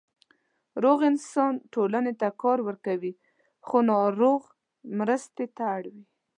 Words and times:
روغ 0.83 0.99
انسان 1.11 1.53
ټولنې 1.73 2.13
ته 2.21 2.27
کار 2.41 2.59
ورکوي، 2.67 3.13
خو 3.67 3.77
ناروغ 3.91 4.41
مرستې 4.97 5.45
ته 5.55 5.63
اړ 5.75 5.83
وي. 5.93 6.05